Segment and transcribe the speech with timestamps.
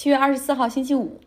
[0.00, 1.20] 七月二十四号星期五，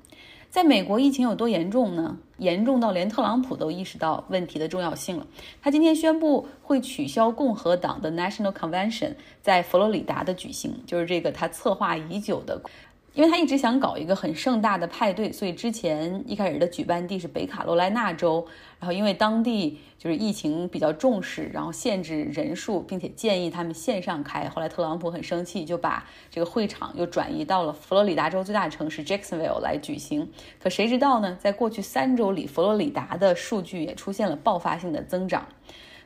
[0.50, 2.18] 在美国疫情有多严重呢？
[2.40, 5.28] 严重到连特朗普都意识到问题的重要性了。
[5.62, 9.14] 他今天宣布会取消共和党的 National Convention
[9.44, 12.64] 在佛罗里达的举行，就是这个他策划已久的。
[13.14, 18.44] 因为他一直想搞一个很盛大的派对，所以之前一开始的举办地是北卡罗来纳州，
[18.80, 24.50] 然后因为当地就是疫情比较重视，然后限制人数，并且建议他们线上开。
[24.50, 30.28] 后来特朗普很生气，就把这个会场又转移到了佛罗里达州最大城市 Jacksonville 来举行。
[30.60, 31.38] 可谁知道呢？
[31.40, 35.46] 在过去三周里，佛罗里达的数据也出现了爆发性的增长。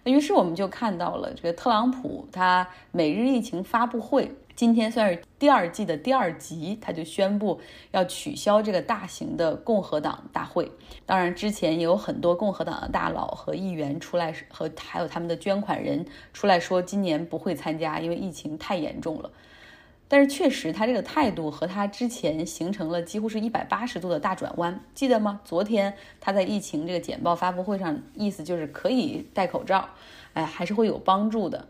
[0.03, 4.29] 那于是我们就看到了这个特朗普他每日疫情发布会。
[4.57, 7.61] 今天算是第二季的第二集，他就宣布
[7.91, 10.71] 要取消这个大型的共和党大会。
[11.05, 19.29] 当然，之前也有很多共和党的大佬和议员出来，和还有他们的捐款人出来说，今年不会参加，因为疫情太严重了。
[20.07, 25.39] 但是确实，他这个态度和他之前形成了几乎是一百八十度的大转弯，记得吗？
[25.45, 29.87] 昨天他在疫情这个简报发布会上，意思就是可以戴口罩，
[30.33, 31.67] 哎，还是会有帮助的。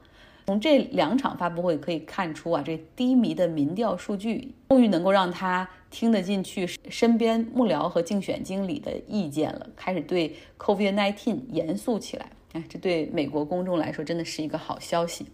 [0.50, 12.32] 从这两场发布会可以看出啊，这低迷的民调数据终于能够让他听得进去身边幕僚和竞选经理的意见了，开始对 COVID-19 严肃起来。
[12.54, 15.26] 哎，这对美国公众来说真的是一个好消息。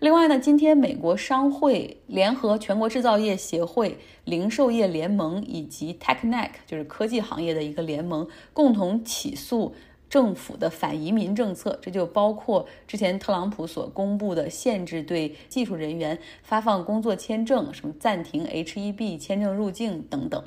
[0.00, 9.74] 另外呢，今天美国商会联合全国制造业协会、零售业联盟以及 TechNet，就是科技行业的一个联盟，共同起诉。
[10.14, 20.40] 政府的反移民政策，这就包括之前特朗普所公布的限制对技术人员发放工作签证，什么暂停 H-1B 签证入境等等。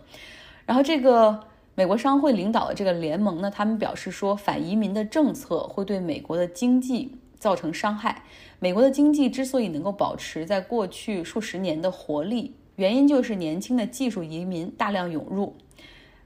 [0.65, 1.37] 然后，这个
[1.75, 8.23] 美国商会领导的这个联盟呢，他们表示说，反移民的政策会对美国的经济造成伤害。
[8.59, 15.57] 美国的经济之所以能够保持在过去数十年的活力，原因就是年轻的技术移民大量涌入。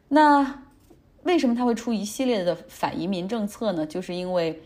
[0.09, 0.65] 那。
[1.23, 3.85] 为什么他会出一系列的反移民政策呢？
[3.85, 4.61] 就是因为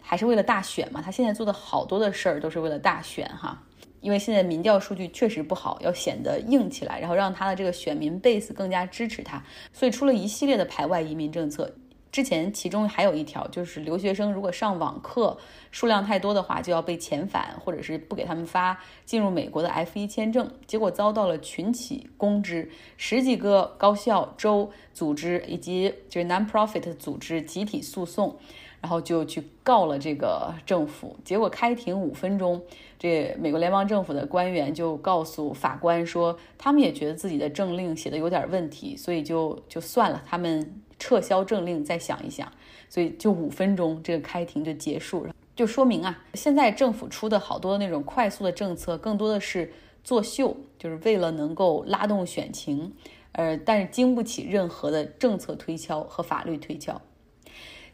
[0.00, 1.00] 还是为了大选嘛。
[1.00, 3.62] 他现在做的好多的事儿都是为了大选哈。
[4.02, 11.74] 因为现在民调数据确实不好，要显得硬起来，然后让他的这个选民 base 更加支持他，所以出了一系列的排外移民政策。
[12.16, 15.36] 之前其中还有一条，就是留学生如果上网课
[15.70, 20.50] 数量太多的话，就要被遣返，或者是不给他们发进入美国的 F1 签证。
[20.66, 28.34] 结果遭到了群起攻之，十几个高校、州组织以及就是 non-profit 组织集体诉讼，
[28.80, 31.18] 然后就去告了这个政府。
[31.22, 32.62] 结果开庭五分钟，
[32.98, 40.80] 这美国联邦政府的官员就告诉法官说，他们也觉得自己的政令写的有点问题，所以就就算了，他们。
[40.98, 42.50] 撤销政令，再想一想，
[42.88, 52.94] 所以就五分钟，这个开庭就结束了，就说明啊，现在政府出的好多那种快速的政策，更多的是作秀，就是为了能够拉动选情，
[53.32, 57.00] 呃，但是经不起任何的政策推敲和法律推敲。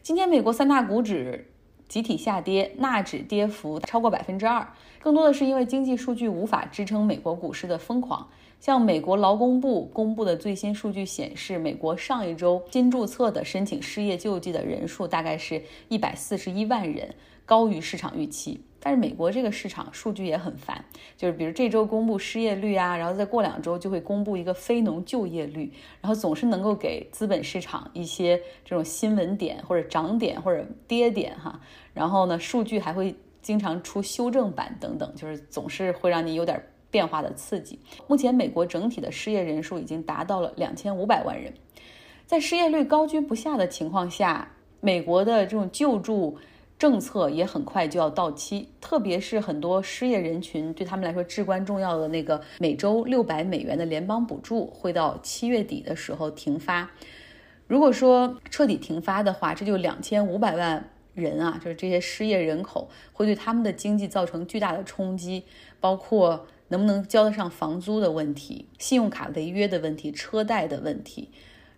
[0.01, 1.52] 今天美国三大股指
[1.93, 4.67] 集体下跌，纳指跌幅超过百分之二，
[4.99, 8.27] 更多的是因为经济数据无法支撑美国股市的疯狂。
[8.59, 17.13] 像美国劳工部公布的最新数据显示，美国上一周新注册的申请失业救济的人数大概是一百四十一万人，
[17.45, 18.61] 高于市场预期。
[18.85, 20.83] 但是美国这个市场数据也很烦，
[21.15, 25.71] 就是比如这周公布失业率啊，然后再过两周就会公布一个非农就业率，
[26.01, 31.61] 然后总是能够给资本市场一些这种新闻点或者涨点或者跌点哈。
[31.93, 36.61] 然后呢，数据还会经常出修正版等等，就是总是会让你有点。
[36.93, 37.79] 变化的刺激。
[38.05, 41.51] 目前，美国整体的失业人数已经达到了两千五百万人。
[42.27, 44.47] 在失业率高居不下的情况下，
[44.79, 46.37] 美国的这种救助
[46.77, 48.69] 政策也很快就要到期。
[48.79, 56.87] 特别是很多失业人群对他们来说至关重要的那个每周六百美元的联邦补助，会到七月底的时候停发。
[57.65, 65.43] 如果说彻底停发的话，这就两千五百万人啊，就是这些失业人口会对他们的经济造成巨大的冲击，
[65.79, 66.47] 包括。
[66.69, 71.29] 能不能交得上房租的问题，信用卡违约的问题，车贷的问题，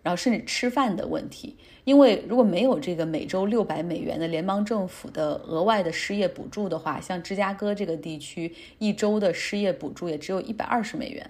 [0.02, 1.58] 然后甚至吃饭的问题。
[1.84, 11.30] 因为如果没有这个每周六百美元的联邦政府的额外的失业补助的话，像芝加哥这个地区一周的失业补助也只有一百二十美元。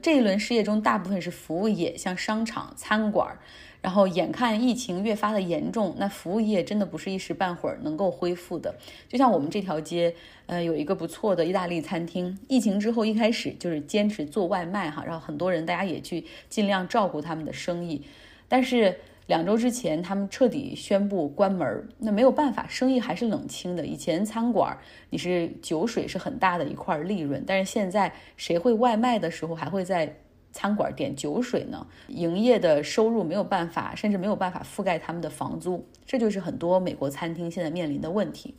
[0.00, 3.36] 这一轮失业中，大部分是服务业，像商场、餐馆。
[3.84, 8.74] 然后眼看疫情越发的严重，那服务业真的不是一时半会儿能够恢复的。
[9.06, 10.14] 就像我们这条街，
[10.46, 18.00] 呃，有一个不错的意大利餐厅，疫情之后一开始就是坚持做外卖哈，然后很多人大家也去尽量照顾他们的生意。
[18.48, 23.84] 但是两周之前他们彻底宣布关门，那没有办法，生意还是冷清的。
[23.84, 24.74] 以前餐馆
[25.10, 30.16] 你是酒水是很大的一块利润，但是现在谁会外卖的时候还会在。
[30.54, 38.54] 餐馆点酒水呢，营业的收入没有办法，甚至没有办法覆盖他们的房租，这就是很多美国餐厅现在面临的问题。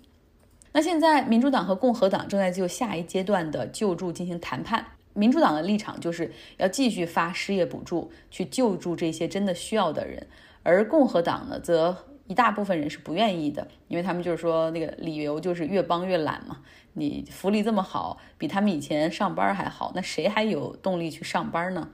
[0.74, 4.86] 那现在民主党和共和党正在就下一阶段的救助进行谈判。
[5.14, 10.28] 民主党的立场就是要继续发失业补助去救助这些真的需要的人，
[10.64, 11.96] 而共和党呢，则
[12.28, 16.58] 一大部分人是不愿意的，因为他们就是说那个理由就是越帮越懒嘛。
[16.98, 21.90] 你福利这么好，比他们以前上班还好，那谁还有动力去上班呢？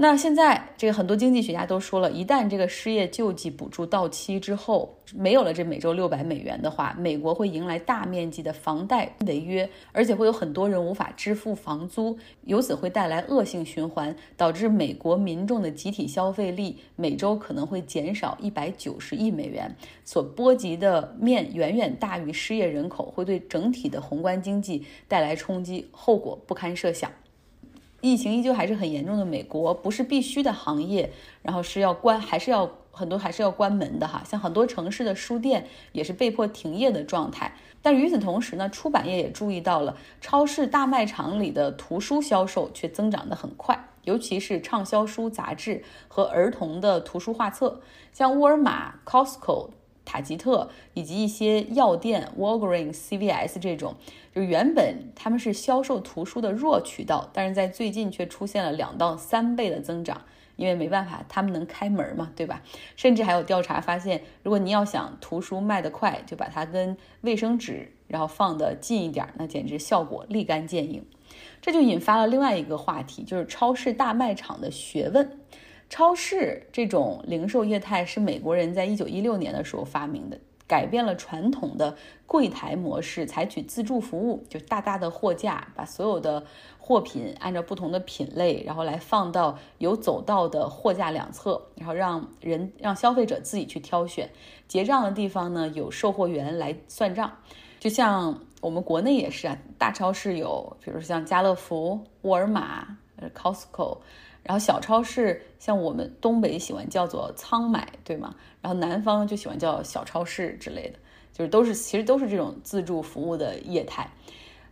[0.00, 19.74] 那现在，这个很多经济学家都说了，一旦这个失业救济补助到期之后，没有了这每周六百美元的话，美国会迎来大面积的房贷违约，而且会有很多人无法支付房租，由此会带来恶性循环，导致美国民众的集体消费力每周可能会减少一百九十亿美元，
[20.04, 27.10] 所波及的面远远大于失业人口，会对整体的宏观经济带来冲击，后果不堪设想。
[28.00, 31.10] 疫情依旧还是很严重的，美国不是必须的行业，
[31.42, 34.22] 然后是要关，还是要很多还是要关门的哈。
[34.24, 37.52] 像很多城市的书店也是被迫停业的状态。
[37.82, 47.80] 但与此同时呢，出版业也注意到了，超市大卖场里的图书销售却增长得很快，尤其是畅销书、杂志和儿童的图书画册，
[48.12, 49.70] 像沃尔玛、Costco。
[50.08, 53.94] 塔吉特以及一些药店，Walgreens、CVS 这种，
[54.34, 60.22] 就原本他们是销售图书的弱渠道，但是在最近却出现了两到三倍的增长，
[60.56, 62.62] 因为没办法，他们能开门嘛，对吧？
[62.96, 71.04] 甚至还有调查发现，如果你要想图书卖得快，就把它跟卫生纸然后放得近一点，那简直效果立竿见影。
[71.60, 75.38] 这就引发了另外一个话题，就是超市大卖场的学问。
[75.88, 81.96] 超市这种零售业态是美国人在一九一六年的时候发明的，改变了传统的
[82.26, 86.44] 柜台模式，采取自助服务，就大大的货架，把所有的
[86.78, 94.28] 货品按照不同的品类，然后来放到有走道的货架两侧，然后让人让消费者自己去挑选。
[94.68, 97.32] 结账的地方呢，有售货员来算账，
[97.80, 102.98] 就像我们国内也是啊，大超市有，比如像家乐福、沃尔玛、
[103.34, 104.00] Costco。
[104.42, 108.34] 然后小超市，像我们东北喜欢叫做仓买，对吗？
[108.62, 110.98] 然后南方就喜欢叫小超市之类的，
[111.32, 114.10] 就是都是其实都是这种自助服务的业态。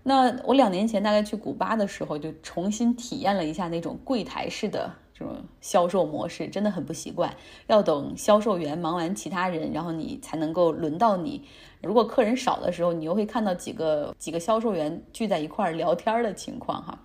[0.03, 7.35] 那我两年前大概去古巴的时候，就重新体验了一下那种柜台式的这种销售模式，真的很不习惯。
[7.67, 11.43] 要等销售员忙完其他人，然后你才能够轮到你。
[11.83, 16.99] 如果客人少的时候，你又会看到几个几个销售员聚在一块儿聊天的情况，哈。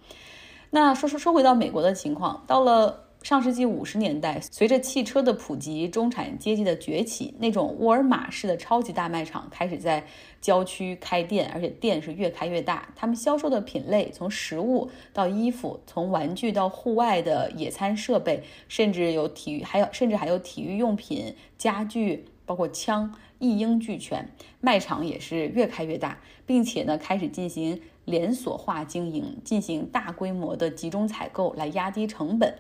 [0.74, 10.02] 那说说说回到美国的情况，到了上世纪五十年代，随着汽车的普及、中产阶级的崛起，那种沃尔玛式的超级大卖场开始在
[10.40, 12.88] 郊区开店，而且店是越开越大。
[12.96, 24.34] 他们销售的品类从食物到衣服，从玩具到户外的野餐设备，甚至有体育，还有甚至还有体育用品、家具，包括枪，一应俱全。
[24.62, 27.82] 卖场也是越开越大，并且呢，开始进行。
[28.06, 32.56] 连锁化经营，进行大规模的集中采购来压低成本。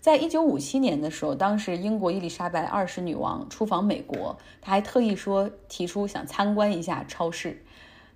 [0.00, 7.64] 在一九五七年的时候，当时英国伊丽莎白二世女王出访美国，她还特意说提出想参观一下超市。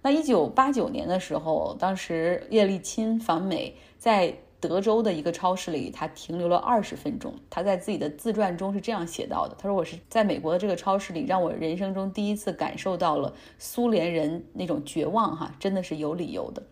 [0.03, 7.35] 那一九八九年的时候，当时叶利钦访美，在德州的一个超市里，他停留了二十分钟。
[7.49, 16.63] 他在自己的自传中是这样写到的：“他说我是在美国的这个超市里，让我人生中第一次感受到了苏联人那种绝望，哈，真的是有理由的。”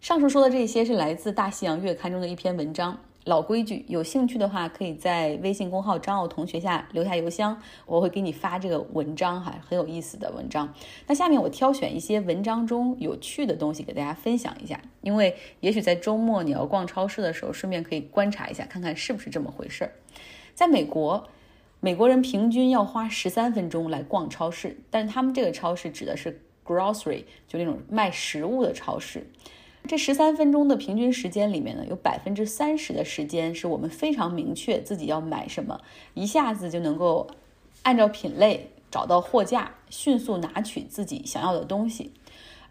[0.00, 3.00] 上述说的这些是来自《大西洋月刊》中的一篇文章。
[3.26, 10.72] 老规矩，有兴趣的话，可以在微信公号张奥同学下留下邮箱，我会给你发这个文章哈，很有意思的文章。
[11.08, 19.90] 那下面我挑选一些文章中有趣的东西给大家分享一下，因为也许在周末你要逛超市的时候，顺便可以观察一下，看看是不是这么回事儿。
[20.54, 21.28] 在美国，
[21.80, 29.26] 美国人平均要花十三分钟来逛超市，但他们这个超市指的是 grocery，就那种卖食物的超市。
[29.86, 35.80] 这十三分钟的平均时间里面呢，有百分之三十的时间是我们非常明确自己要买什么，
[36.14, 37.28] 一下子就能够
[37.82, 42.12] 按照品类找到货架，迅速拿取自己想要的东西，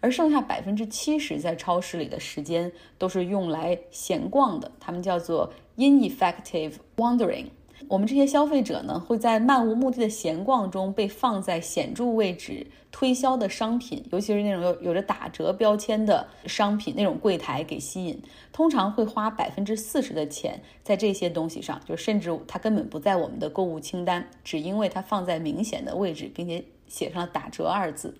[0.00, 7.46] 而剩下百分之七十在超市里的时间都是用来闲逛的，他们叫做 ineffective wandering。
[7.88, 18.20] 我们这些消费者呢，会在漫无目的的闲逛中被放在显著位置推销的商品，尤其是那种有有着打折标签的商品那种柜台给吸引。
[18.52, 28.14] 通常会花百分之四十的钱在这些东西上，就甚至它根本不在我们的购物清单，只因为它放在明显的位置，并且写上了打折二字。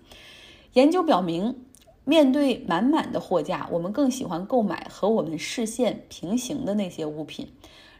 [0.73, 1.55] 研究表明。
[2.09, 7.49] 面对满满的货架，我们更喜欢购买和我们视线平行的那些物品。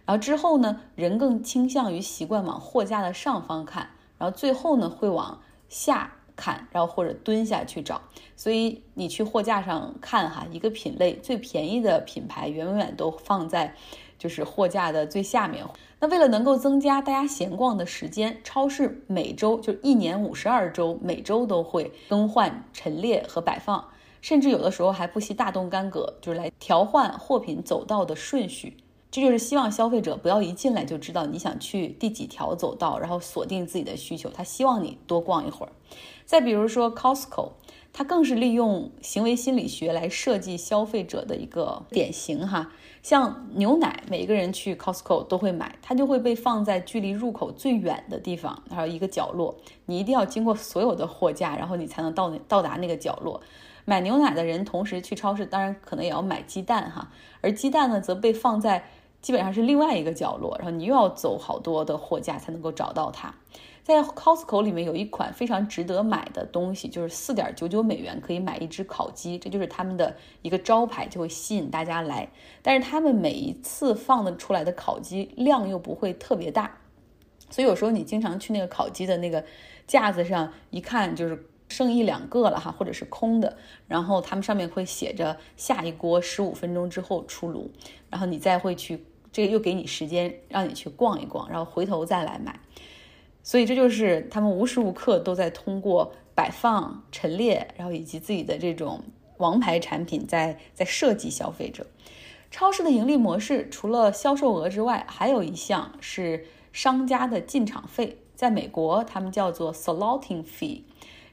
[0.08, 8.02] 然后之后呢，人更倾向于习惯往货架的上方看，然后最后呢会往下看，然后或者蹲下去找。
[8.38, 13.76] 所以你去货架上看哈，一个品类最便宜的品牌远远都放在
[14.18, 15.66] 就是货架的最下面。
[16.00, 23.86] 那为了能够增加大家闲逛的时间，超市每周就一年五十二周，每周都会更换陈列和摆放，
[24.22, 28.78] 甚至有的时候还不惜大动干戈，就是来调换货品走道的顺序。
[29.10, 34.30] 这就是希望消费者不要一进来就知道你想去第几条走道，然后锁定自己的需求。
[34.30, 35.72] 他希望你多逛一会儿。
[36.26, 37.52] 再比如说 Costco，
[37.94, 42.72] 它更是利用行为心理学来设计消费者的一个典型哈。
[43.02, 49.56] 像牛奶，每个人去 Costco 都会买，它就会被放在距离入口最远的地方，还有一个角落。
[49.86, 53.42] 你一定要经过所有的货架，然后你才能到到达那个角落。
[53.86, 57.10] 买牛奶的人同时去超市，当然可能也要买鸡蛋哈，
[57.42, 58.90] 而鸡蛋呢则被放在。
[59.20, 63.34] 基本上是另外一个角落，然后你又要走好多的货架才能够找到它。
[63.88, 72.28] 在 Costco 里面有一款非常值得买的东西，就是四点九九美元可以买一只烤鸡，这就是他们的一个招牌，就会吸引大家来。
[72.62, 76.80] 但是他们每一次放的出来的烤鸡量又不会特别大，
[77.50, 79.42] 所以有时候你经常去那个烤鸡的那个
[79.88, 81.48] 架子上一看，就是。
[81.70, 83.58] 剩一两个了哈，或者是空的，
[83.90, 87.70] 然后他们上面会写着下一锅十五分钟之后出炉，
[88.10, 89.04] 然后你再会去，
[89.34, 92.58] 这个又给你时间让你去逛一逛，然后回头再来买。
[93.48, 99.02] 所以这就是他们无时无刻都在通过摆放、陈列，然后以及自己的这种
[99.38, 101.88] 王牌产品在在设计消费者。
[102.52, 110.82] 超市的盈利模式除了销售额之外，还有一项是商家的进场费，在美国他们叫做 slotting fee。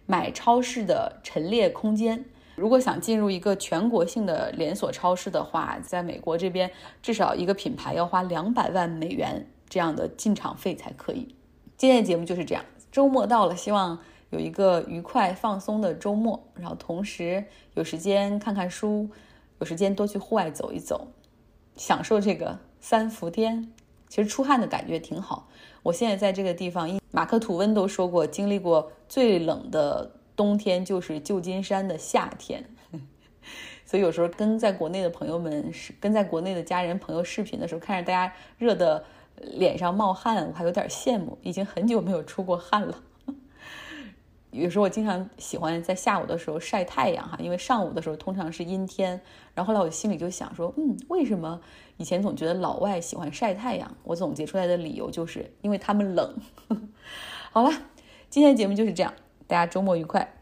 [0.06, 6.70] 买超市的陈列空间，如果想进入一个全国性的连锁超市的话，在美国这边
[7.02, 11.34] 至少一个品牌要花两百万美元这样的进场费才可以。
[11.84, 13.98] 今天的节目就是这样，周末到了，希望
[14.30, 19.06] 有一个愉快放松的周末，然后同时有时间看看书，
[19.58, 21.08] 有时间多去户外走一走，
[21.76, 23.70] 享受这个三伏天。
[24.08, 25.46] 其实出汗的感觉挺好。
[25.82, 32.64] 我现在在这个地方，马克吐温都说过，经历过最冷的冬天就是旧金山的夏天。
[33.84, 39.04] 所以有时候跟在国内的朋友们，是跟在国内的家人朋友视频的时候，看着大家热的
[39.40, 41.38] 脸上冒汗，我还有点羡慕。
[41.42, 43.02] 已经很久没有出过汗了。
[44.50, 49.20] 有时候我经常喜欢在下午的时候晒太阳哈，因为上午的时候通常是阴天。
[49.54, 51.60] 然后后来我心里就想说，嗯，为什么
[51.96, 53.96] 以前总觉得老外喜欢晒太阳？
[54.02, 56.34] 我总结出来的理由就是因为他们冷。
[57.50, 57.70] 好了，
[58.30, 59.12] 今天的节目就是这样，
[59.46, 60.34] 大家周末愉快。